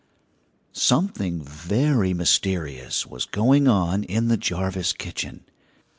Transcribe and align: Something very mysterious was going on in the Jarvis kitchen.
Something 0.73 1.43
very 1.43 2.11
mysterious 2.15 3.05
was 3.05 3.25
going 3.27 3.67
on 3.67 4.03
in 4.05 4.29
the 4.29 4.37
Jarvis 4.37 4.93
kitchen. 4.93 5.45